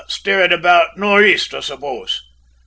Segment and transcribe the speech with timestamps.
[0.07, 2.23] "Steering about nor' east, I suppose?"